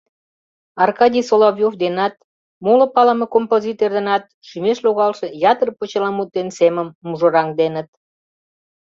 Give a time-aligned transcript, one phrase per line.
[0.85, 2.13] Аркадий Соловьёв денат,
[2.65, 7.89] моло палыме композитор денат шӱмеш логалше ятыр почеламут ден семым «мужыраҥденыт»...